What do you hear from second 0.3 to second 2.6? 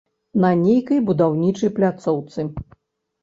На нейкай будаўнічай пляцоўцы.